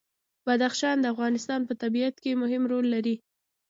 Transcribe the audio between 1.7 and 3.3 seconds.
طبیعت کې مهم رول لري.